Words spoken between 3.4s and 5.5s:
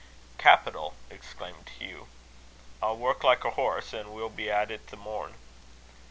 a horse, and we'll be at it the morn."